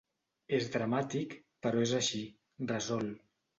[0.59, 1.35] És dramàtic,
[1.67, 2.25] però és així,
[2.75, 3.09] resol.